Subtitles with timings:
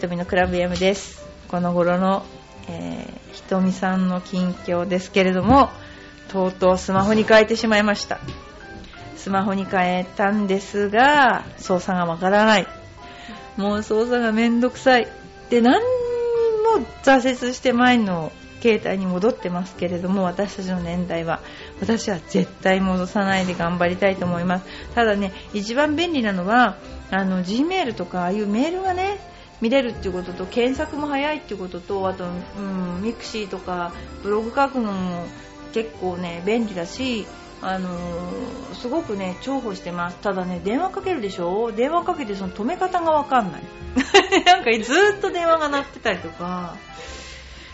[0.00, 1.26] はい、バーディーひとみのクラブ M です。
[1.48, 2.24] この頃の、
[2.68, 5.68] えー、ひとみさんの近況ですけれども、
[6.28, 8.18] とうとうスマホに変えてしまいました。
[9.16, 12.66] スマホに変えたんですが、操作がわからない。
[13.58, 15.08] もう操作がめんどくさい。
[15.50, 21.40] で、何も挫折して前の携帯に戻ってますけれども、私たちの年代は、
[21.80, 24.64] 私は絶対戻さないで頑張りたいと思います。
[24.94, 26.76] ただね、一番便利なのは、
[27.10, 29.29] あの、Gmail とか、ああいうメールがね、
[29.60, 33.92] 見れるっていうことと、検索も早いっていうことと、あと、うん、 mixi とか、
[34.22, 35.24] ブログ書くのも
[35.72, 37.26] 結構ね、便利だし、
[37.62, 40.16] あのーすごくね、重宝してます。
[40.18, 41.72] ただね、電話かけるでしょ？
[41.72, 43.62] 電話かけてその止め方がわかんない。
[44.46, 46.74] なんかずっと電話が鳴ってたりとか、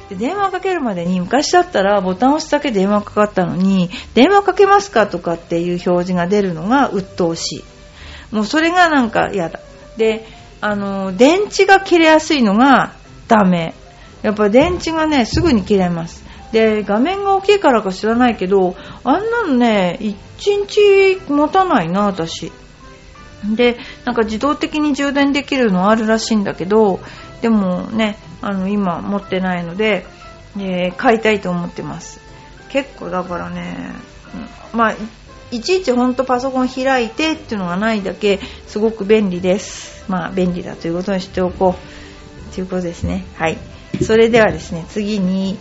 [0.09, 7.65] で電話かけるまでに昔だったらボタン押すだけ電話かかったのに電話かけますかとかっていう表示が出るのが鬱陶し
[8.33, 9.61] いもうそれがなんか嫌だ
[9.97, 10.27] で
[10.61, 12.95] あの電池が切れやすいのが
[13.29, 13.75] ダメ。
[14.23, 16.25] やっぱ電池がねすぐに切れます。
[16.53, 20.15] で画面が大きいからか知らないけどあんなのね1
[20.67, 22.53] 日持たないな私。
[23.55, 27.01] でなんか自動的に充電できるのあるらしいんだけど
[27.43, 30.07] でもねあの今持ってないので、
[30.57, 32.21] えー買いたいと思ってます。
[32.69, 33.93] 結構だからね、
[34.73, 34.95] まあ
[35.51, 40.05] いちいちほんとパソコン開いてっていうのがないだけすごく便利です。
[40.09, 41.77] まあ便利だということにしておこ
[42.51, 42.55] う。
[42.55, 43.25] ということですね。
[43.37, 43.59] はい。
[44.03, 45.57] それではですね次に、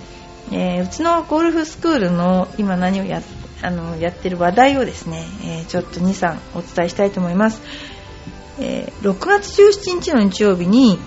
[0.51, 3.21] えーうちのゴルフスクールの今何をや
[3.61, 7.61] あのやってる話題をですね、えーちょっと23お伝えしたいと思います。
[8.59, 10.97] えー6月17日の日曜日に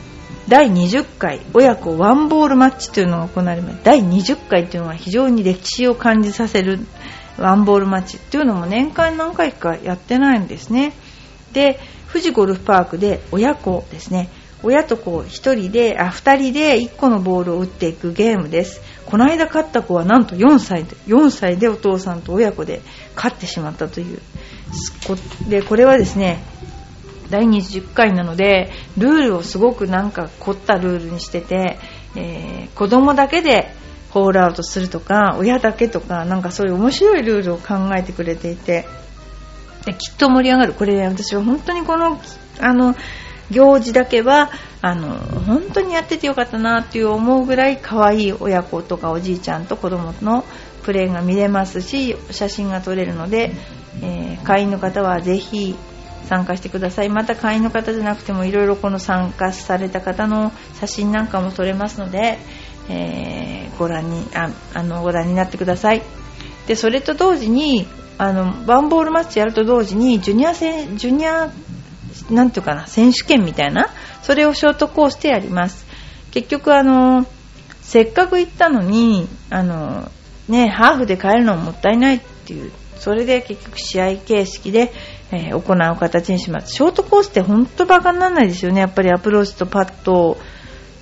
[0.48, 3.78] 第20回親子ワンボールマッチというのが行われます。
[3.82, 6.78] 第20回というのは非常に歴史を感じさせる
[7.38, 10.92] ワンボールマッチというのも年間何回かやってないんですね。
[11.52, 11.78] で
[12.12, 14.28] 富士ゴルフパークで親子ですね。
[14.62, 18.80] 親と子1人であ2人で1個のボールを打っていくゲームです。
[19.06, 22.82] この間勝った子はなんと4歳で4歳でお父さんと親子で
[23.14, 24.20] 勝ってしまったという。
[25.06, 25.16] こ
[25.48, 26.42] でこれはですね
[27.30, 31.78] 第20回なのでルールをすごくなんか凝ったルールにしてて、
[32.16, 33.74] えー子供だけで
[34.10, 38.86] ホールアウトするとか親だけとかなんかそういう面白いルールを考えてくれていて。
[39.84, 40.74] できっと盛り上がる。
[40.74, 42.20] これ、私は本当にこの
[42.60, 42.94] あの
[43.50, 44.50] 行事だけは
[44.82, 50.44] あの本当にやっててよかったなっていう思うぐらい可愛い親子とかおじいちゃんと子供の
[50.82, 53.52] プレーが見れますし写真が撮れるので、
[54.02, 55.74] えー会員の方はぜひ
[56.28, 57.08] 参加してください。
[57.08, 62.38] また会員の方じゃなくてもいろいろこの参加された方の写真なんかも撮れますので、
[62.88, 66.02] えーご覧にああのご覧になってください。
[66.66, 67.86] でそれと同時に
[68.18, 71.52] あのワンボールマッチやると同時にジュニアせジュニア
[72.30, 73.88] なんていうかな選手権みたいな
[74.22, 75.86] それをショートコースでやります。
[76.32, 77.24] 結局あの
[77.80, 80.10] せっかく行ったのにあの
[80.48, 84.92] ねハーフで帰るのももったいないっていうそれで結局試合形式で、
[85.30, 86.74] えー行う形にします。
[86.74, 88.80] ショートコースって本当バカにならないですよね。
[88.80, 90.36] やっぱりアプローチとパット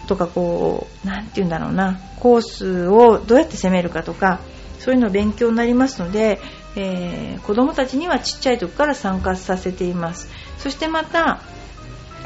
[0.06, 2.00] とかこうなんて言うんだろうな。
[2.20, 4.40] コースをどうやって攻めるかとか
[4.78, 6.40] そういうの勉強になりますので、
[6.76, 10.28] えー子供たちにはちっちゃい時から参加させています。
[10.58, 11.40] そしてまた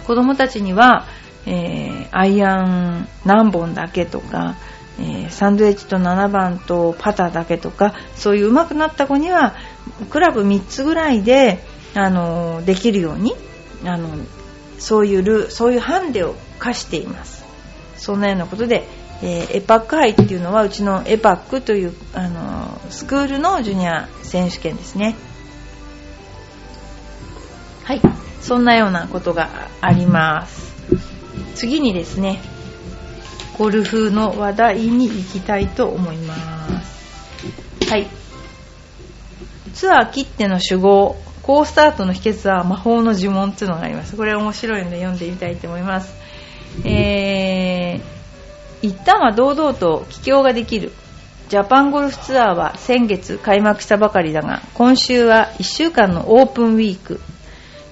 [0.07, 1.07] 子供たちには、
[1.47, 4.57] えーアイアン何本だけとか、
[4.99, 9.55] えーサンドウェッジと7番とパターだけとかそういう上手くなった子には
[10.11, 11.59] クラブ3つぐらいで、
[11.95, 13.35] あのできるように、
[13.85, 14.09] あの
[14.79, 17.40] そういうルそういうハンデを課しています。
[18.01, 18.87] そんなようなことで、
[19.23, 25.15] えーエパック杯っていうのはうちのエパックという、あのスクールのジュニア選手権ですね。
[27.85, 28.01] はい。
[28.41, 30.73] そんなようなことがあります。
[31.55, 32.41] 次にですね
[33.59, 37.91] ゴルフの話題に行きたいと思います。
[37.91, 38.07] はい。
[39.75, 44.17] ツアー切っての主語好スタートの秘訣は魔法の呪文っていうのがあります。
[44.17, 46.15] これ面白いので読んでみたいと思います。
[46.85, 50.93] えー、一旦は堂々と帰郷ができる。
[51.49, 57.21] ジャパンゴルフツアーは先月開幕したばかりだが今週は1週間のオープンウィーク。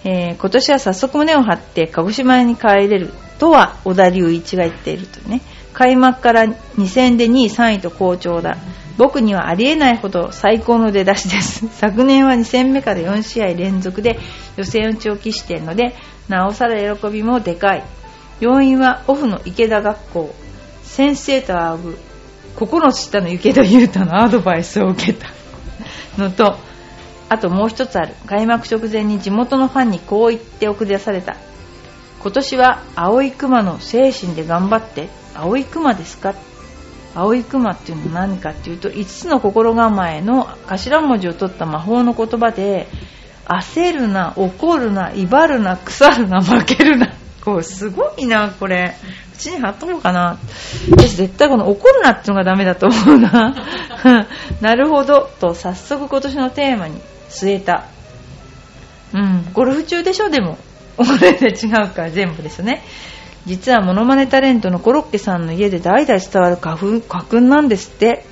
[0.04, 5.40] えー今年は早速胸を張って鹿児島に帰れるとは小田隆一が言っているとね。
[5.72, 8.56] 開幕から2戦で2位3位と好調だ。
[8.96, 11.68] 僕にはありえないほど最高の出だしです。
[11.74, 14.18] 昨年は2戦目から4試合連続で
[14.56, 15.94] 予選落ちを期しているので
[16.28, 17.84] なおさら喜びもでかい。
[18.40, 20.34] 要因はオフの池田学校。
[20.84, 21.98] 先生と仰ぐ
[22.56, 25.28] 9つ下の池田優太のアドバイスを受けた。
[26.16, 26.56] のと
[27.28, 28.14] あともう一つある。
[28.26, 31.36] 開幕直前に地元のファンにこう言って送り出された。
[32.20, 35.08] 今年は青い熊の精神で頑張って。
[35.34, 36.34] 青い熊ですか？
[37.14, 42.88] 青い熊っていうのは何かっていうと5つの心構えの頭文字を取った魔法の言葉で
[43.44, 47.14] 焦るな怒るな威張るな腐るな負けるな。
[47.48, 48.94] こうすごいなこれ。
[49.34, 50.38] うちに貼っとこうかな。
[50.90, 53.54] 私絶対この怒るなっていうのがダメだと思うな。
[54.60, 55.30] なるほど。
[55.40, 57.00] と早速今年のテーマに
[57.30, 57.84] 据えた。
[59.14, 59.48] うん。
[59.54, 60.58] ゴルフ中でしょでも。
[60.98, 62.82] これで違うから全部ですね。
[63.46, 68.26] 実はモノマネタレントのコロッケさんの家で代々伝わる家訓家訓なんですって。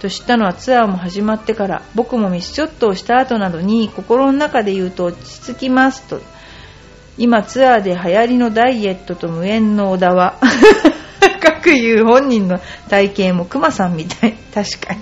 [0.00, 6.20] と知ったのはツアーも始まってから僕もミスショットをした後などに心の中で言うと落ち着きますと。
[7.16, 10.38] 今ツアーで流行りのダイエットと無縁の小田は
[11.40, 14.34] 各言う本人の体型もクマさんみたい。
[14.54, 15.00] 確かに。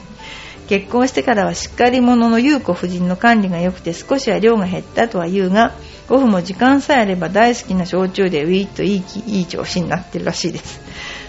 [0.69, 5.73] 結婚してからはしっかり者の優子夫人の管理が良くて少しは量が減ったとは言うが
[6.09, 10.81] オフも時間さえあれば大好きな焼酎でウィーッといいいい調子になってるらしいです。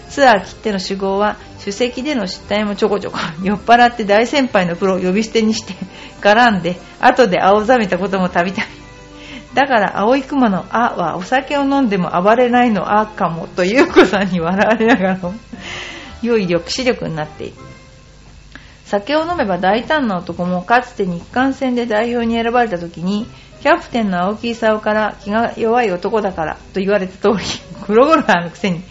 [0.10, 3.18] ツアー切っての酒豪は首席での失態もちょこちょこ。
[3.44, 5.74] 酔っ払って大先輩のプロを呼び捨てにして
[6.22, 8.83] 絡んで後で青ざめたこともたびたび。
[9.54, 15.34] だから青い熊の「あ」はお酒を飲んでも暴れないの「あ」かもと優子さんに笑われながらも
[16.22, 17.56] 良い抑止力になっている
[18.86, 23.28] 酒を飲めば大胆な男もかつて日韓戦で代表に選ばれた時に
[23.62, 27.46] キャプテンの青木功から気が弱い男だからと言われた通り
[27.86, 28.82] プロゴルファーのくせに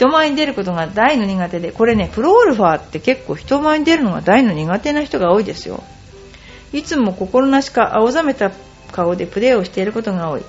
[0.00, 5.84] 人前に出ることが大の苦手で、これね、プロゴルファーって結構人前に出るのが大の苦手な人が多いですよ。
[6.72, 8.50] いつも心なしか青ざめた
[8.90, 10.42] 顔でプレーをしていることが多い。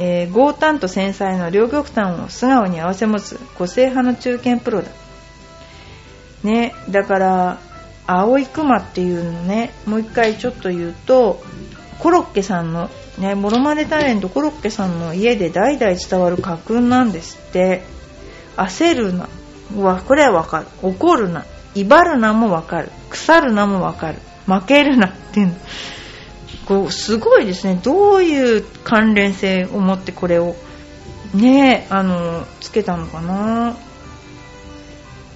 [0.00, 4.90] えー、強胆と繊細の両極端を素顔に合わせ持つ個性派の中堅プロだ。
[6.44, 7.58] ね、だから、
[8.06, 11.42] 青いクマっていうのね、もう一回ちょっと言うと、
[11.98, 12.88] コロッケさんの、
[13.18, 17.82] ね、モノマネタレントコロッケさんの家で代々伝わる家訓なんですって。
[18.56, 19.28] 焦るな。
[19.76, 20.66] わ、これはわかる。
[20.82, 21.44] 怒るな。
[21.74, 22.90] 威張るなもわかる。
[23.10, 24.18] 腐るなもわかる。
[24.46, 25.54] 負けるなっていうの。
[26.68, 27.80] こう、すごいですね。
[27.82, 30.54] どういう関連性を持ってこれを、
[31.34, 33.74] ねあの、つけたのかな。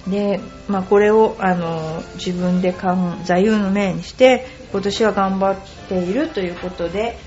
[0.07, 5.55] で、まあ、これを、あの、自分で買う座右の銘にして、今年は頑張っ
[5.89, 7.17] ているということで、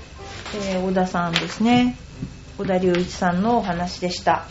[0.69, 1.97] えー、小田さんですね。
[2.57, 4.45] 小田隆一さんのお話でした。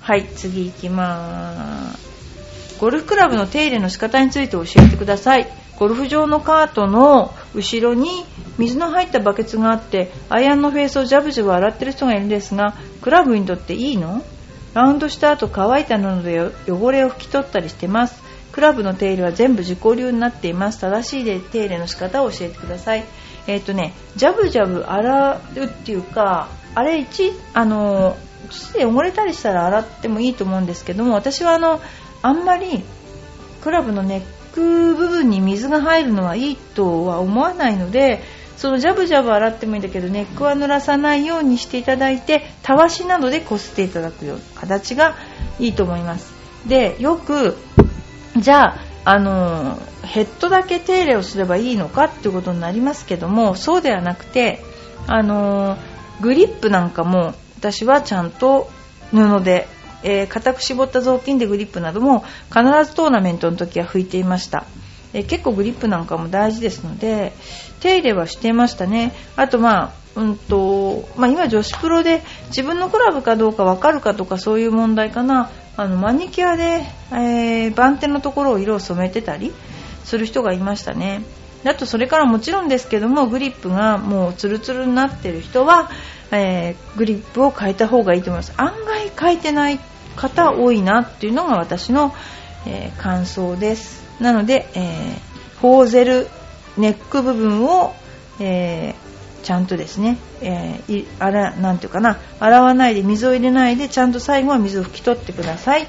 [0.00, 2.80] はい、次行きまーす。
[2.80, 5.46] ゴルフクラブの手入れの仕方について教えてください。
[5.78, 8.24] ゴルフ場のカートの後ろに
[8.58, 14.22] 水の入ったバケツがあってアイアンのフェースをジャブジャブ洗ってる人がいるんですがクラブにとっていいの？
[14.74, 16.38] ラウンドした後乾いた布で
[16.70, 18.22] 汚れを拭き取ったりしてます。
[18.52, 20.80] クラブの手入れは全部自己流になっています。
[20.80, 23.04] 正しい手入れの仕方を教えてください。
[23.46, 28.18] えっ、ー、とねジャブジャブ洗うっていうかあれ一あの
[28.50, 31.80] 土で汚れたりしたら洗ってもいいと思うんですけども私はあの
[32.22, 32.84] あんまり
[33.62, 38.22] クラブのネック部分に水が入るのはいいとは思わないので
[38.56, 45.14] そのジャブジャブ洗ってもいいんだけどネックは濡らさないようにしていただいてたわしなどでこすっていただくような形が
[45.58, 46.32] いいと思います。
[46.66, 47.58] でよく
[48.36, 54.62] じゃああのヘッドだけ手入れをすればいいのかっていうことになりますけどもそうではなくて
[55.06, 55.76] あの
[56.20, 58.70] グリップなんかも私はちゃんと
[59.12, 59.68] 布で、
[60.02, 64.64] えー、固く絞った雑巾でグリップなども必ずトーナメントの時は拭いていました、
[65.12, 67.32] え、結構グリップなんかも大事ですので
[67.80, 69.12] 手入れはしていましたね。
[69.36, 75.50] あとまあうんとまあ、今女子プロで自分のクラブかどうか分かるかとかそういう問題かな。
[75.76, 79.52] あのマニキュアで、えー、番手のところを色を染めてたり
[80.04, 81.22] する人がいましたね。
[81.64, 85.90] あとそれからもちろんですけどもグリップがもうツルツルになってる人は
[86.30, 88.52] えー、グリップを変えた方がいいと思います。
[88.56, 89.78] 案外変えてない
[90.16, 92.14] 方多いなっていうのが私の、
[92.66, 94.04] えー、感想です。
[94.20, 96.28] なので、えー、ホーゼル
[96.76, 97.94] ネック部分を、
[98.38, 98.94] え
[99.42, 105.86] ちゃんとですね、えー、あらなんていうかな洗わないで水を入れないでちゃんと最後は水を拭き取ってください。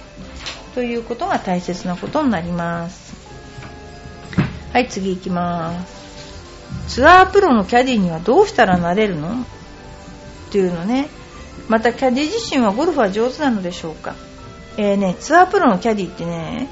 [0.76, 3.07] ということが大切なことになります。
[4.78, 6.98] はい次行きます。
[6.98, 9.42] ツアープロのキャディにはどうしたらなれるの？
[9.42, 9.46] っ
[10.52, 11.08] ていうのね。
[11.68, 14.14] またキャディ自身はゴルフは上手なのでしょうか、
[14.78, 16.70] えーね、ツアープロのキャディってね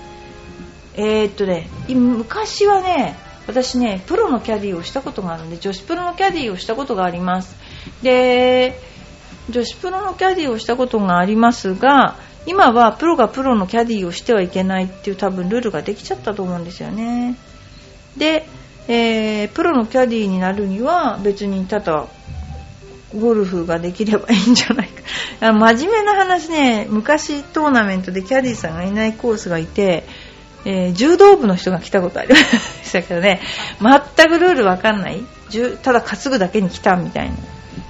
[0.94, 3.16] えー、っとね昔はね
[3.48, 7.56] 私ねプロのキャディをしたことがあるんで女子プロのキャディをしたことがあります。
[8.04, 8.80] で
[9.50, 17.36] 女子プロのキャディをしたことがありますが今はプロがプロのキャディをしてはいけないっていう多分ルールができちゃったと思うんですよね。
[18.18, 18.48] で、
[18.88, 22.08] えー、プロのキャディになるには別にただ
[23.20, 25.02] ゴルフができればいいんじゃないか。
[25.48, 30.06] あ真面目な話ね昔トーナメントでキャディーさんがいないコースがいて、
[30.66, 33.42] えー、柔道部の人が来たことありましたけどね。
[33.82, 35.24] 全くルールわかんない。
[35.84, 37.36] ただ担ぐだけに来たみたいな。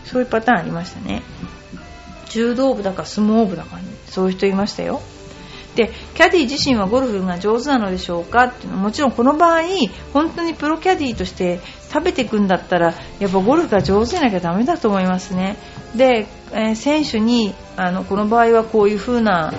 [0.05, 1.23] そういうパターンありましたね。
[2.35, 5.01] 柔道部だか相撲部だかにそういう人いましたよ
[5.75, 8.77] でキャディ自身はゴルフが上手なのでしょうかっていうの。
[8.77, 9.61] はもちろんこの場合
[10.13, 11.59] 本当にプロキャディとして
[11.91, 15.57] 食べていくんだったらやっぱゴルフが上手でなきゃダメだと思いますね。
[15.95, 19.53] で、えー、選手にあのこの場合はこういう風な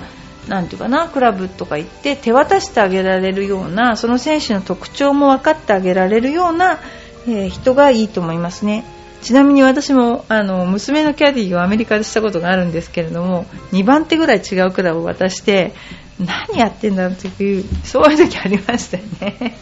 [0.49, 6.79] なんていうかなクラブとか行って手渡してあげられるようなその選手の特徴も分かってあげられるような、
[7.27, 8.85] えー、人がいいと思いますね。
[9.23, 15.73] ちなみに私もあの娘のキャディーをアメリカでしたことがあるんですけれども2番手ぐらい違うクラブを渡して
[16.19, 19.57] 何やってんだっていうそういう時ありましたよね。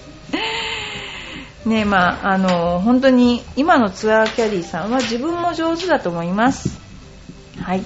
[1.67, 6.79] ねまああの本当に今のツアーキャディーさんは自分も上手だと思います。
[7.61, 7.83] はい。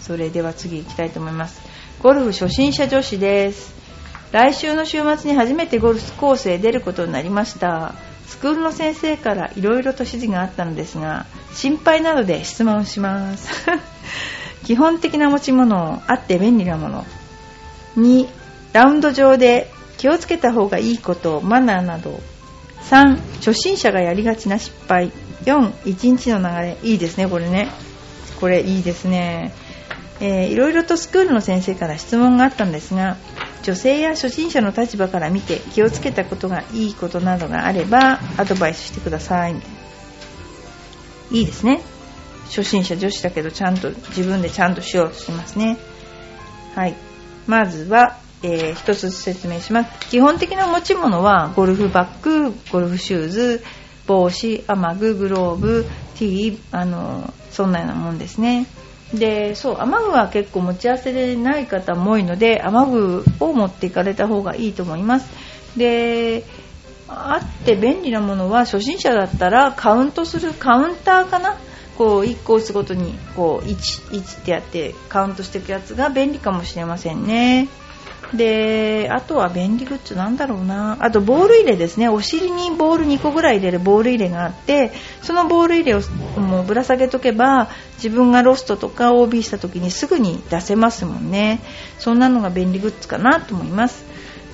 [0.00, 1.60] それでは次行きたいと思います。
[2.02, 3.72] ゴルフ初心者女子です。
[4.32, 7.94] 来週の週末に初めてゴルフコースへ出ることになりました。
[8.26, 13.66] スクールの先生からいろいろと指示があったのですが心配なので質問します。
[14.64, 17.04] 基本的な持ち物あって便利なもの。
[17.96, 18.28] 2
[18.72, 22.20] ラウンド上で気をつけた方がいいことマナーなど。
[22.90, 25.12] 3初心者がやりがちな失敗。
[25.44, 26.78] 4一日の流れ。
[26.82, 27.68] いいですねこれね。
[28.42, 29.54] これいいですね、
[30.18, 33.16] えー、いろいろとスクールの先生から質問があったんですが
[33.62, 39.54] 女性や初心者の立場から見て気をつけたことがいいことなどがあればアドバイスしてください。
[41.30, 41.82] いいですね。
[42.46, 45.78] 初心者女子だけどちゃんと自分でちゃんとしようとしてますね。
[46.74, 46.96] はい。
[47.46, 50.08] まずは、えー、一つ説明します。
[50.10, 53.62] 基本的な持ち物はゴルフバッグ、ゴルフシューズ、
[54.06, 55.86] 帽子、雨具、グローブ、
[56.18, 58.66] ティー、あの、そんなようなもんですね。
[59.14, 65.28] で、そう、雨具は結構持ち合わせでない方も多いので、雨具を持っていかれた方がいいと思います。
[65.76, 66.44] で、
[67.08, 71.58] あって便利なものは初心者だったらカウントするカウンターかな？
[72.02, 77.68] こう1個打つごとにこう 1, 1ってやってカウントしていくやつが便利かもしれませんね。
[78.34, 80.96] であとは便利グッズなんだろうな。
[80.98, 82.08] あとボール入れですね。
[82.08, 84.90] お尻にボール2個ぐらい入れるボール入れがあって
[85.22, 86.00] そのボール入れを
[86.40, 87.68] もうぶら下げとけば
[87.98, 91.60] 自分がロストとか OB した時にすぐに出せますもんね。
[92.00, 94.04] そんなのが便利グッズかなと思います、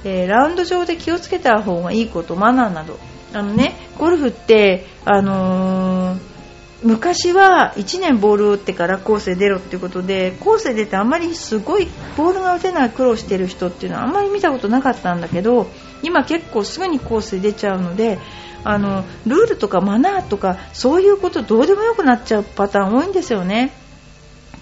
[0.04, 2.98] えー、ラウンド上で気をつけた方がいいことマナーなど。
[3.32, 6.37] あのねゴルフってあのー
[6.82, 15.66] 昔は1年ボールを打ってからコースへ出ろっていうことでコースへ出てあんまりすごいボールが打てない苦労してる人っていうのはあんまり見たことなかったんだけど
[16.02, 18.18] 今結構すぐにコースへ出ちゃうので
[18.62, 23.72] あのルールとかマナーとかそういうことどうでもよくなっちゃうパターン多いんですよね。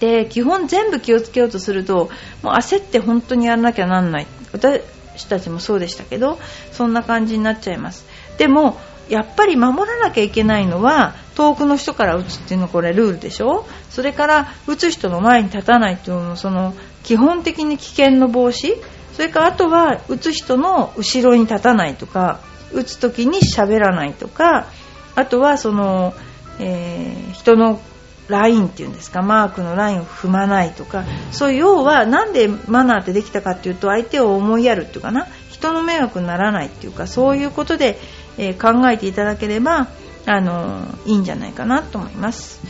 [0.00, 2.11] で基本全部気をつけようとすると
[2.42, 4.82] もう焦って本当にやらなきゃなんない私
[5.26, 6.38] たちもそうでしたけど
[6.70, 8.04] そんな感じになっちゃいます
[8.37, 13.66] でもやっぱり守らなきゃいけないのは遠くの人から打つっていうのこれルールでしょ？
[13.90, 18.83] それから打つ人の前に立たないっていうのもその基本的に危険の防止。
[19.12, 22.40] それからあとは打つ人の後ろに立たないとか
[22.73, 24.66] 打つ時に喋らないとか
[25.14, 26.14] あとはその、
[26.59, 27.81] えー、人の
[28.28, 29.23] ラインっていうんですか？
[29.23, 31.05] マークのラインを踏まないとか。
[31.33, 35.26] そういう要はなんでマナーってできたかっていうと相手を思いやるっていうかな。
[35.50, 37.99] 人の迷惑にならないっていうかそういうことで
[38.38, 39.88] えー、考えていただければ、
[40.26, 42.61] あのいいんじゃないかなと思います、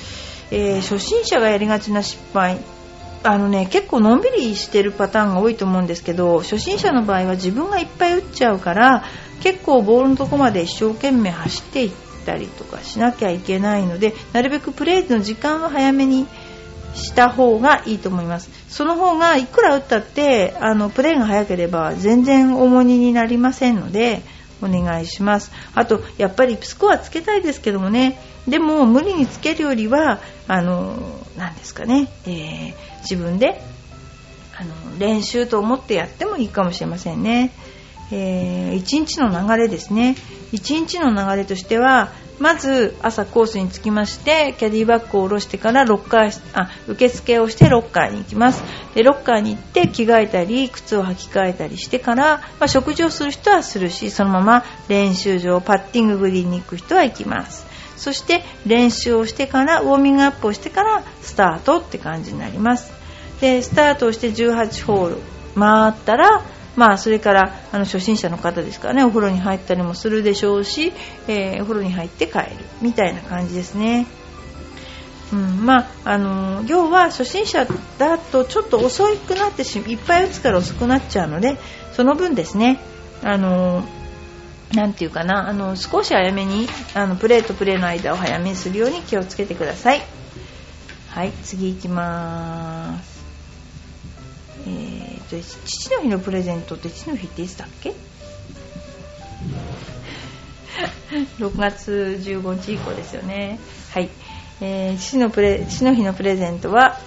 [0.50, 2.58] えー、初心者がやりがちな失敗。
[3.22, 9.02] あのね結構のんびりしてるパターンが多いと思うんですけど初心者の場合は自分がいっぱい打っちゃうから
[9.40, 11.90] 結構ボールのとこまで一生懸命走っていっ
[12.24, 16.28] たりとかしなきゃいけないのでなるべくプレーの時間は早めに
[16.94, 18.48] した方がいいと思います。
[18.68, 24.22] その方がいくら打ったってあのプレーが早ければ全然重荷になりませんので
[24.62, 25.52] お願いします。
[25.74, 28.20] あとやっぱりスコアつけたいですけどもね。
[28.48, 30.96] でも無理につけるよりはあの
[31.36, 33.60] 何ですかね、えー、自分で
[34.58, 37.52] あの練習と思ってやってもいいかもしれませんね、
[38.12, 40.16] えー、1日の流れですね。
[40.52, 48.62] 1日の流れとしてはまず朝コースに着きましてキャディバッグを下ろしてからロッカーあ受付をしてロッカーに行きます。
[48.94, 57.66] でロッカーに行って着替えたり靴を履き替えたりしてから、まあ、食事をする人はするしそのまま練習場パッティンググリーンに行く人は行きます。
[57.96, 62.92] そして練習をしてからウォーミングアップをしてからスタートって感じになります。
[63.40, 65.16] でスタートをして18ホール
[65.54, 66.42] 回ったら
[66.76, 70.92] まあ、それからあの初心者の方ですからねお風呂に入ったりもするでしょうし、
[71.26, 72.44] えー、お風呂に入って帰る
[72.82, 74.06] みたいな感じですね。
[75.32, 77.66] うんまああの要は初心者
[77.98, 81.56] だとちょっと遅くなってしいっぱい打つから遅くなっちゃうので
[81.94, 82.78] その分ですね
[83.24, 83.82] あの
[84.72, 90.02] なんていうかなあの少し早めにあのプレーとプレーの間を早めにするように気をつけてください。
[91.08, 93.24] はい次行きます。
[94.66, 97.92] えーと父の日のプレゼントって父の日っていつだっけ？
[101.38, 103.58] 6月15日以降ですよね。
[103.92, 104.08] はい。
[104.60, 106.98] えー、父のプレ父の日のプレゼントは、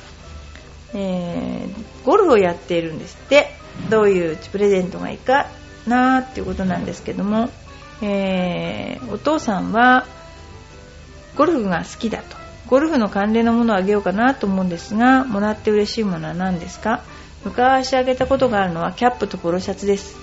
[0.93, 3.57] えー、ゴルフをやっているんですって。
[3.89, 5.47] どういうプレゼントがいいか
[5.87, 7.49] なっていうことなんですけども、
[8.01, 10.05] えー、お父さんは
[11.37, 12.35] ゴルフが好きだと。
[12.67, 17.03] ゴルフの関連のものをあげようかなと思うんですがもらって嬉しいものは何ですか？
[17.45, 20.17] 昔あげたことがあるのはキャップとポロシャツです。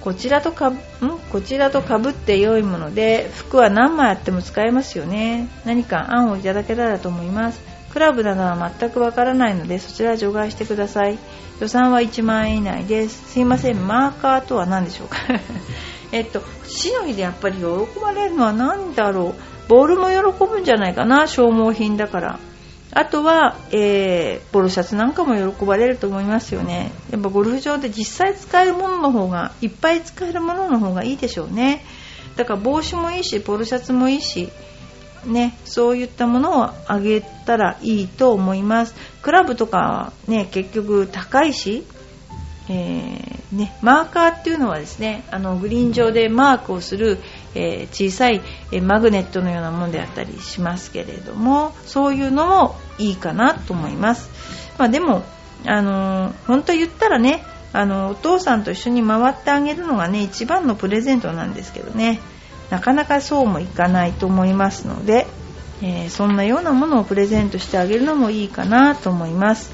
[0.00, 0.78] こちらとかん？
[1.32, 5.48] こちらとかぶって良いもので服は何枚あっても使えますよね。
[5.64, 7.60] 何か案をいただけたらと思います。
[7.92, 11.18] クラブなどは全くわからないのでそちら除外してください。
[11.60, 13.32] 予算は1万円以内です。
[13.32, 13.86] すいません。
[13.86, 15.16] マーカーとは何でしょうか？
[16.12, 17.64] えっと父の日でやっぱり喜
[18.00, 19.68] ばれるのは何だろう。
[19.68, 22.38] ボールも喜ぶんじゃないかな消耗品だから。
[22.96, 26.92] あとは、えー、ポロシャツなんかも喜ばれると思いますよね。
[27.10, 31.84] やっぱゴルフ場で実際使えるものの方が、いっぱい使えるものの方がいいでしょうね。
[32.36, 34.48] だから帽子もいいし、ポロシャツもいいし、
[35.26, 38.94] ね、そういったものをあげたらいいと思います。
[39.20, 41.84] クラブとかね、結局高いし、
[42.70, 47.18] えー、ね、マーカーっていうのはですねあのグリーン上でマークをする、
[47.56, 54.30] えー、小さい、えマグネットのようなものであったりしますけれどもそういうのもいいかなと思います、
[54.78, 55.24] まあ、でも、
[55.64, 62.20] あの本当言ったらねあのお父さんと一緒に回ってあげるのがね一番のプレゼントなんですけどね。
[62.70, 65.26] なかなかそうもいかないと思いますので、
[65.82, 69.72] えー、そんなようなものをプレゼントしてあげるのもいいかなと思います。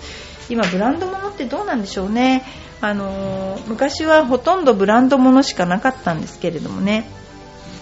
[0.50, 2.44] 今ブランド物ってどうなんでしょうね。
[2.80, 7.08] あのー、昔はほとんどブランド物しかなかったんですけれどもね、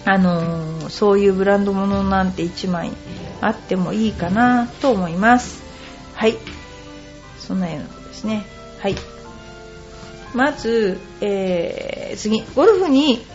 [0.05, 2.91] あの、そういうブランド物なんて1枚
[3.41, 5.63] あってもいいかなと思います。
[6.13, 6.37] はい。
[7.39, 8.43] そんなようなことですね。
[8.79, 8.95] はい。
[10.33, 12.43] まず、えー、次。
[12.55, 13.25] ゴルフに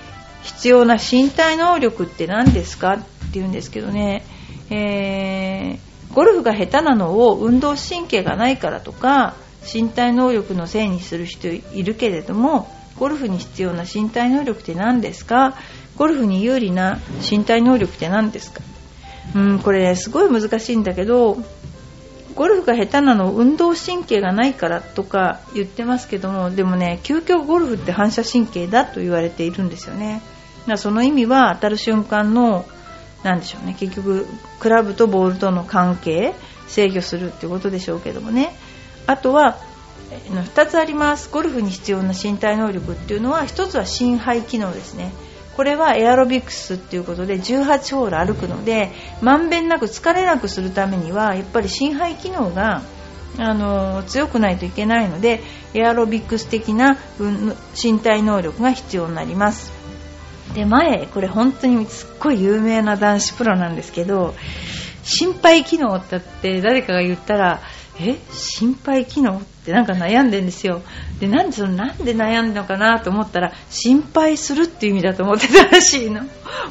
[0.43, 2.99] 必要な身体能力って何ですかっ
[3.33, 4.25] ていうんですけどね、
[4.71, 9.35] えー、ゴルフが下手なのを運動神経がないからとか
[9.73, 15.57] 身体能力のせいにする人いるけれどもゴルフに必要な身体能力って何ですか
[15.97, 18.63] ゴルフに有利な身体能力って何ですか？
[19.35, 21.39] うんこれ、ね、すごい難しいんだけど
[22.35, 30.21] ゴルフが下手なの運動神経がないからとか言ってますけどもでもね究極ゴルフって反射神経だと言われているんですよね。
[30.61, 32.67] だからその意味は当たる瞬間の
[33.23, 34.27] 何でしょうね結局
[34.61, 36.35] クラブとボールとの関係
[36.69, 38.55] 制御するってことでしょうけどもね。
[39.07, 39.57] あとは
[40.31, 41.31] 2つあります。
[41.31, 45.13] ゴルフに必要な身体能力っていうのは1つは心肺機能ですね。
[45.57, 48.93] これはエアロビクスっていうことで18ホール歩くので
[49.23, 52.83] まんべんなく疲れなくするためにはやっぱり心肺機能が
[53.39, 55.41] あの強くないといけないので
[55.75, 56.99] エアロビクス的な
[57.83, 59.73] 身体能力が必要になります。
[60.55, 64.35] で前これ本当にすっごい有名な男子プロなんですけど
[65.03, 67.61] 心肺機能って誰かが言ったら
[67.99, 68.17] え？
[68.31, 69.39] 心配機能？
[69.39, 70.83] ってなんか悩んでんですよ。
[71.19, 76.23] でなんでそのなんで悩んだのかなと思ったら心配するっていう意味だと思ってたらしいの。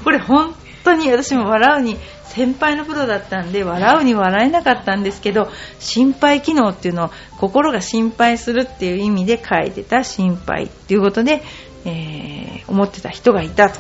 [0.04, 1.98] これ本当に私も笑うに
[2.36, 7.10] 先輩のプロだったんで笑うに笑えなかったんですけど心配機能っていうのを
[7.40, 11.42] 心が心配するっていう意味で書いてた心配っていうことで、
[11.86, 13.80] えー、思ってた人がいたと。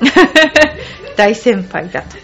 [1.16, 2.16] 大先輩だと。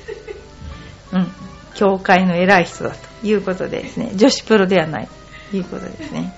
[1.13, 1.33] うん。
[1.75, 3.14] 教会の偉い人だと。
[3.25, 4.13] いうことですね。
[4.15, 5.09] 女子プロではない。
[5.51, 6.33] ということですね、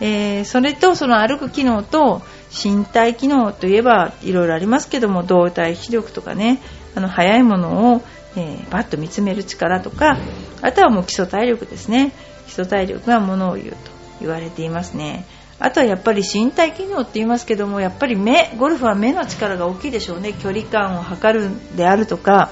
[0.00, 6.60] えー、それとその歩く機能と身体機能といえばいろいろありますけども動体視力とかね。
[6.94, 8.02] あの速いものを、
[8.36, 10.18] えー、バッと見つめる力とか
[10.60, 12.12] あとはもう基礎体力ですね。
[12.46, 13.76] 基礎体力がものを言うと
[14.20, 15.24] 言われていますね。
[15.60, 20.32] あとはやっぱり身体機能って言いますけどもやっぱり目ゴルフは目の力が大きいでしょうね。
[20.32, 22.50] 距離感を測るであるとか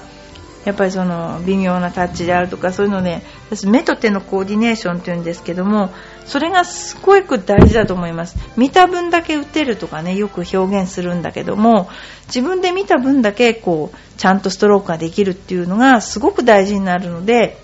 [0.69, 5.89] やっぱりその微妙なタッチであるとかそういうので私目と手のコーディネーションっていうんですけども
[6.27, 8.37] それがすごく大事だと思います。
[8.55, 11.89] 見た分だけ打てるとかねよく表現するんだけども
[12.27, 17.57] 自分で見た分だけこうちゃんとストロークができるっていうのがすごく大事になるので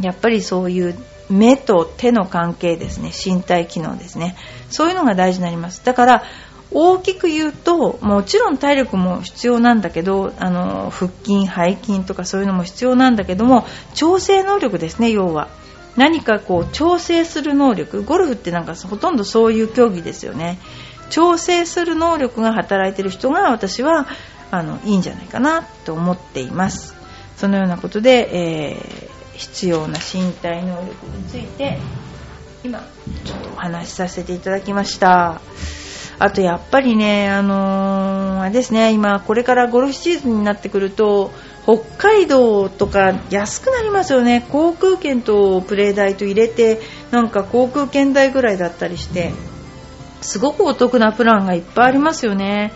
[0.00, 0.94] やっぱりそういう
[1.28, 4.36] 目と手の関係ですね身体機能ですね。
[4.70, 5.84] そういうのが大事になります。
[5.84, 6.22] だから
[6.70, 15.48] 大きく言うともちろん体力も必要なんだけどあの腹筋背筋とかそういうのも必要なんだけども調整能力ですね要は。
[15.96, 18.04] 何かこう調整する能力。
[18.04, 20.58] ゴルフってなんかほとんどそういう競技ですよね。
[21.10, 24.06] 調整する能力が働いている人が私は
[24.52, 26.94] あのいいんじゃないかなと思っています。
[27.36, 31.78] そのようなことで、えー、必要な身体能力について
[32.64, 32.84] 今
[33.24, 35.40] ちょっとお話しさせていただきました。
[36.18, 41.30] あとやっぱりね、あのー、あれですね、今これからゴルフシーズンになってくると、
[41.62, 44.46] 北海道とか安くなりますよね。
[44.50, 49.32] 航空券とプレー代と入れて、なんか航空券代ぐらいだったりして、
[50.20, 52.72] すごくお得なプランがいっぱいありますよね。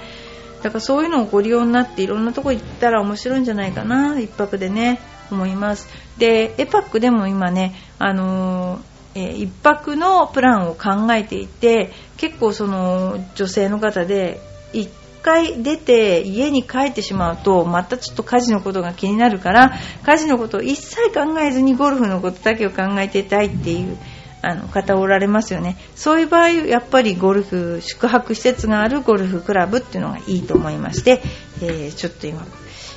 [0.62, 5.00] だからそういうのをご利用になっていろんなとこ行ったら面白いんじゃないかな、一泊でね、
[5.30, 5.88] 思います。
[6.18, 14.40] で、エパックでも今ね、あのーえー、1泊のプランを考えていて結構その女性の方で
[14.72, 14.88] 1
[15.22, 19.72] 回出て家に帰ってしまうとまたちょっと家事のことが気になるから
[20.04, 23.96] 家事のことを一切考えずにゴルフのことだけを考えていたいっていう
[24.44, 25.76] あの方おられますよね。
[25.94, 31.22] そういう場合やっぱりゴルフ宿泊施設があるゴルフクラブっていうのがいいと思いまして、
[31.62, 32.44] えー、ちょっと今、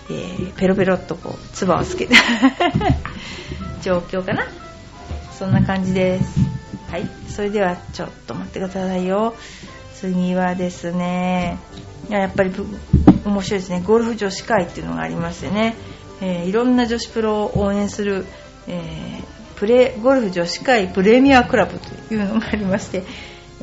[0.10, 2.15] えー、ペロペロっとこう唾をつけて
[3.84, 4.64] 状況かな？
[5.37, 6.39] そんな感じです。
[6.89, 7.09] はい。
[7.27, 9.35] それではちょっと待ってくださいよ。
[9.95, 11.57] 次はですね
[12.09, 12.51] やっぱり
[13.25, 13.81] 面白いですね。
[13.85, 15.75] ゴルフ女子会っていうのがありましてね、
[16.21, 18.25] えー、いろんな女子プロを応援する、
[18.67, 23.03] えー、プレゴルフ女子会プレミアクラブというのがありまして、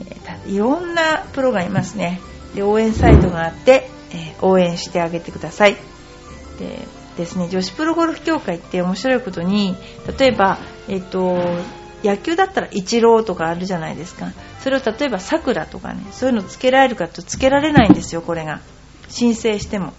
[0.00, 2.20] えー、いろんなプロがいますね。
[2.54, 5.76] で応援サイトがあって、え応援してあげてください。
[6.58, 9.77] でですね女子プロゴルフ協会って面白いことに
[10.18, 11.38] 例えば、えっと、
[12.03, 14.33] 野球だったらイチローとかあるじゃないですか。
[14.61, 18.61] それを例えばさくらとかねそういうのつけられるかとつけられないんですよこれが。
[19.09, 19.92] 申請しても。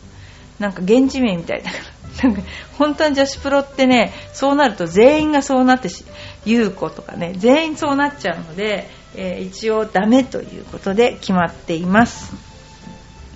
[0.59, 1.83] なんか現地名みたいだから。
[2.23, 2.41] なんか
[2.77, 6.05] 本当に女子プロってねそうなると全員がそうなってし
[6.45, 12.33] 優子とかね全員そうなっちゃうので、えー、一応ダメということで決まっています。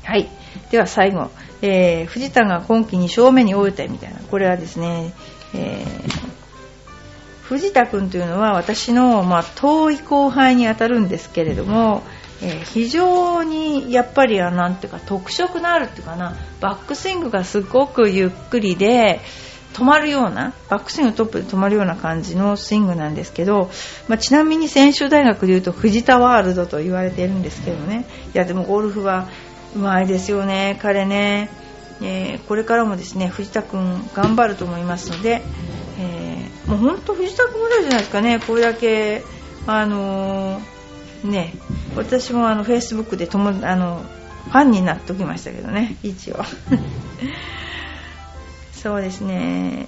[0.04, 0.30] はい。
[0.72, 1.30] では最後。
[1.62, 4.20] えー、藤田が今季2勝目に終えたみたいな。
[4.20, 5.14] これはですね、
[5.54, 6.28] えー、
[7.44, 12.04] 藤田君というのは私の、まあ、遠い後輩にあたるんですけれども、
[12.42, 19.22] えー、非常にやっぱりなんていうか特色のあるっていうかなバックスイングがすごくゆっくりで
[19.74, 23.70] 止まるようなバックスイングトップで止まるような感じのスイングなんですけど、
[24.08, 28.06] まあ、ちなみに専修大学でいうと藤田ワールドと言われているんですけどね。
[28.34, 29.28] いやでもゴルフは
[29.76, 31.50] うまいですよね、彼ね、
[32.02, 35.42] えー、これからもですね藤田君頑張ると思いますので、
[36.00, 39.24] えー、もう本当藤田君ぐらいじゃないですかね、これだけ、
[39.66, 41.54] あのー、ね、
[41.96, 44.06] 私もあのフェイスブックでともあの
[44.46, 46.38] ファンになっておきましたけどね、一応。
[48.72, 49.88] そうですね。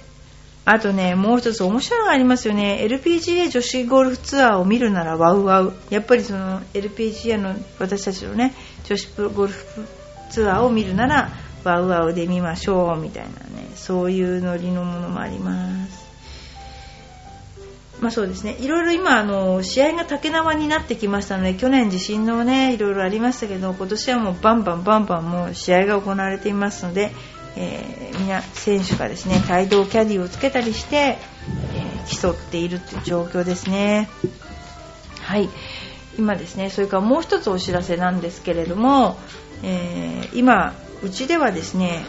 [0.66, 2.80] あとね、もう一つ面白いのがありますよね。
[2.82, 5.72] LPGA 女子ゴルフツアーを見るならワウワウ。
[5.88, 8.54] やっぱりその LPGA の私たちのね、
[8.90, 9.86] 女子プロゴルフ
[10.30, 11.30] ツアーを見るなら
[11.62, 16.10] ワウワウで見ましょうみたいなねそういうノリのものもあります。
[18.00, 18.56] まあそうですね。
[18.58, 27.12] いろいろ今あの試合が竹縄になってきましたので去年地震のねいろいろありましたけど今年はもうバンバンバンバンもう試合が行われていますので、
[27.56, 34.08] えー、選手がですね帯同キャディをつけたりして、えー、競っているという状況ですね。
[35.20, 35.48] はい。
[36.20, 39.16] 今ですねそれからもう一つお知らせなんですけれども、
[39.62, 42.04] えー、今うちではですね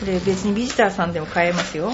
[0.00, 1.92] これ別にビジターさんでも買えますよ、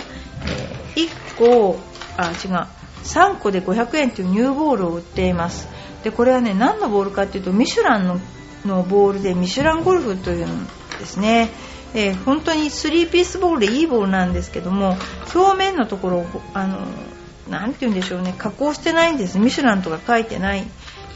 [0.96, 1.78] え、1個
[2.16, 2.66] あ違う
[3.04, 5.68] 3個で500円というニューボールを売っています。
[6.04, 8.20] でこれはね何のボールかっていうとミシュランの
[8.64, 10.66] のボールでミシュランゴルフというん
[10.98, 11.48] ですね、
[11.94, 14.96] えー、本当に3ピースボールでいいボールなんですけども
[15.34, 16.78] 表面のところあの
[17.48, 19.38] なて言うんでしょうね加工してないんです。
[19.38, 20.64] ミシュランとか書いてない。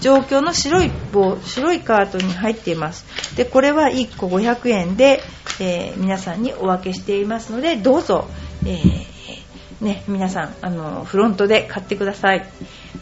[0.05, 3.07] 状況の白い棒白いカートに入っています。
[3.37, 5.23] でこれは1個500円で、
[5.61, 8.29] えー、皆さんにお分けしていますのでどうぞ、
[8.67, 12.47] えー、ね、皆さんあのフロントで買ってください。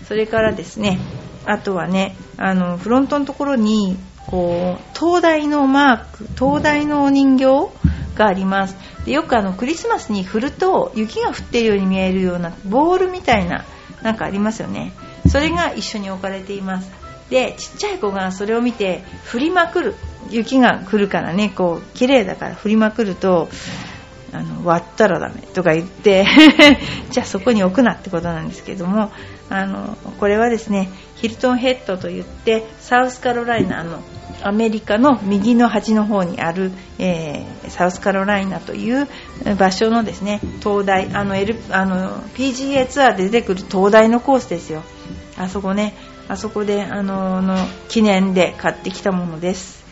[0.07, 1.01] それからですね
[1.45, 3.97] あとはねあのフロントのところに
[4.29, 7.73] こう灯台のマーク灯台のお人形
[8.15, 8.77] があります。
[9.05, 13.65] でよくあのクリスマスに振ると雪が降っているように見えるようなボールみたいな
[14.03, 14.93] なんかありますよね。
[15.29, 16.91] それが一緒に置かれています。
[17.31, 19.95] でちっちゃい子がそれを見て振りまくる
[20.29, 23.49] 雪が来るからねこう綺麗だから振りまくると
[24.33, 26.27] あの割ったらダメとか言って
[27.11, 29.11] じゃあそこに置くなってことなんですけども
[29.49, 30.91] あのこれはですね
[31.23, 34.01] ヒルトンヘッドといってサウスカロライナの
[34.43, 39.07] アメリカの右の端の方にある、えー、サウスカロライナという
[39.57, 44.83] 場所のですね東大あの、L、あの PGA ツアーで出てくる東大のコースですよ。
[45.39, 45.95] あそこね。
[46.29, 47.57] あそこであのの
[47.89, 49.85] 記念で買ってきたものです。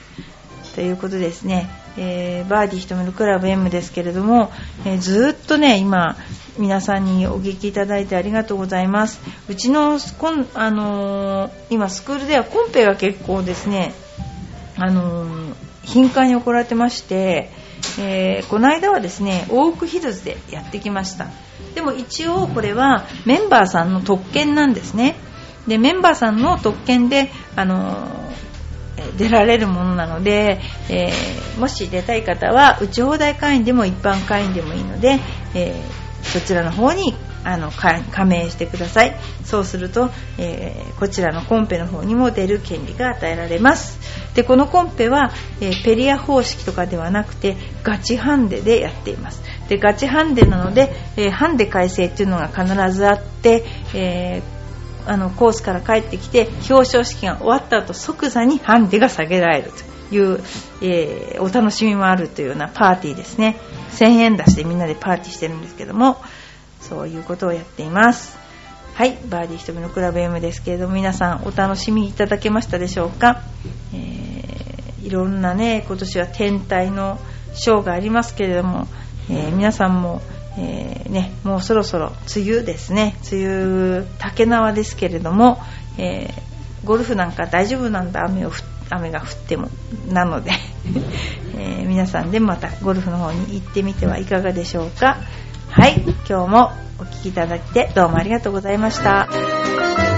[0.74, 4.50] ということですね、えー、バーディーひとめのクラブ M ですけれども、
[4.84, 6.16] えー、ずっとね今
[6.60, 9.18] 皆さんにお聞きいただいてありがとうございます。
[9.48, 13.94] うちのこん、あのー、今スクールではコンペが結構ですね
[14.76, 15.26] あの
[15.82, 17.50] 頻繁に行われてまして、
[17.98, 21.28] えー、この間はですねオークヒルズでやってきました。
[21.74, 25.16] でも一応これはメンバーさんの特権なんですね。
[25.66, 28.06] でメンバーさんの特権であの
[29.16, 35.20] 出られるものなので、えー、もし出たい方は内放題会員でも一般会員でもいいので、
[35.54, 39.16] えー、そちらの方にあの加盟してください。
[39.44, 43.98] そうすると、えー、こちらのコンペの方にも出る権利が与えられます。
[44.34, 49.42] でこのコンペは、えー、ペリア方式とかではなくてガチハンデでやっています。
[49.68, 54.42] でガチハンデなので、えー、ハンデ改正っていうのが必ずあって、え
[55.06, 59.89] あのコースから帰ってきて表彰式が終わった後即座にハンデが下げられると。
[60.10, 60.40] いう、
[60.82, 63.56] えお楽しみもあるというようなパーティーですね。
[63.92, 66.16] 1000円出してみんなでパーティーしてるんですけども
[66.80, 68.38] そういうことをやっています。
[68.94, 73.40] はいバーディー瞳のクラブ M ですけれども皆さんお楽しみいただけましたでしょうか、
[73.94, 77.18] えー、いろんなね今年は天体の
[77.54, 78.86] ショーがありますけれども、
[79.30, 80.20] えー、皆さんも、
[80.58, 83.16] えー、ね、もうそろそろ梅雨ですね。
[83.32, 85.58] 梅雨竹縄ですけれども、
[85.98, 86.30] え
[86.84, 88.24] ゴルフなんか大丈夫なんだ？
[88.26, 88.50] 雨を
[88.90, 89.68] 雨が降っても
[90.08, 90.52] なので
[91.56, 95.18] え皆さんでまたゴルフの方に行ってみてはいかがでしょうか
[95.70, 100.09] はい、今日もお聴きいただいてどうもありがとうございました。